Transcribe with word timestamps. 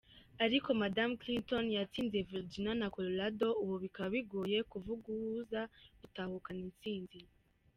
Ariko 0.45 0.69
madame 0.81 1.11
Clintion 1.21 1.65
yatsinze 1.77 2.17
Virginia 2.31 2.73
na 2.81 2.87
Colorado, 2.95 3.47
ubu 3.63 3.75
bikaba 3.83 4.09
bigoye 4.15 4.57
kuvuga 4.71 5.05
uwuza 5.13 5.61
gutahukana 6.01 6.59
intsinzi. 6.67 7.19